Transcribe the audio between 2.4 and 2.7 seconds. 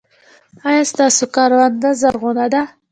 ده؟